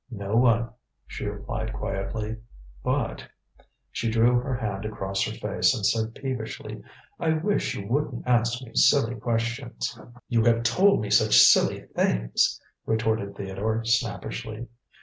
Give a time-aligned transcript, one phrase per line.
[0.09, 0.71] "No one,"
[1.05, 2.37] she replied quietly;
[2.83, 3.29] "but"
[3.91, 6.81] she drew her hand across her face and said peevishly,
[7.19, 9.95] "I wish you wouldn't ask me silly questions."
[10.27, 14.65] "You have told me such silly things," retorted Theodore snappishly.